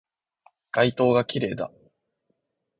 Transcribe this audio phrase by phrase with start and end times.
[0.71, 1.69] 街灯が綺麗だ